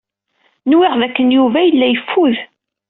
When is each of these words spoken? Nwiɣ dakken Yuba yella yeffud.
Nwiɣ 0.71 0.93
dakken 1.01 1.33
Yuba 1.37 1.59
yella 1.63 1.87
yeffud. 1.89 2.35